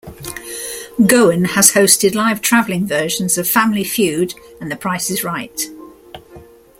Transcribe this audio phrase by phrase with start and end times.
[1.05, 5.67] Goen has hosted live traveling versions of "Family Feud" and "The Price Is Right".